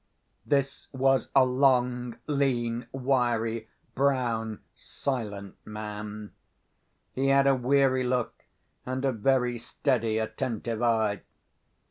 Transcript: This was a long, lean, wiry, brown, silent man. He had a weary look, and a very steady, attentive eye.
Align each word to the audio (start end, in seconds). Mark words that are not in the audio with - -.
This 0.47 0.87
was 0.91 1.29
a 1.35 1.45
long, 1.45 2.17
lean, 2.25 2.87
wiry, 2.91 3.67
brown, 3.93 4.61
silent 4.73 5.57
man. 5.63 6.31
He 7.13 7.27
had 7.27 7.45
a 7.45 7.53
weary 7.53 8.03
look, 8.03 8.45
and 8.83 9.05
a 9.05 9.11
very 9.11 9.59
steady, 9.59 10.17
attentive 10.17 10.81
eye. 10.81 11.21